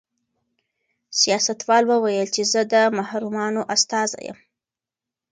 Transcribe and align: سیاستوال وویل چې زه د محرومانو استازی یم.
سیاستوال 1.19 1.83
وویل 1.87 2.27
چې 2.35 2.43
زه 2.51 2.61
د 2.73 2.75
محرومانو 2.97 3.61
استازی 3.75 4.21
یم. 4.27 4.37